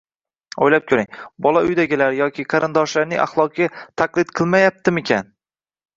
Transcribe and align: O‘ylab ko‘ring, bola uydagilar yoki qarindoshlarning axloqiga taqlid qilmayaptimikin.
O‘ylab 0.67 0.85
ko‘ring, 0.91 1.17
bola 1.47 1.61
uydagilar 1.67 2.17
yoki 2.21 2.45
qarindoshlarning 2.53 3.21
axloqiga 3.27 3.85
taqlid 4.03 4.33
qilmayaptimikin. 4.41 5.35